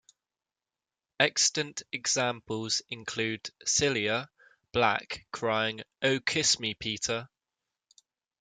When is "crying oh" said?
5.31-6.19